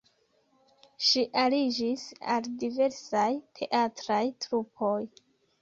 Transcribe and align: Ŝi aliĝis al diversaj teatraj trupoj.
Ŝi 1.07 1.23
aliĝis 1.41 2.07
al 2.37 2.49
diversaj 2.63 3.29
teatraj 3.61 4.21
trupoj. 4.47 4.99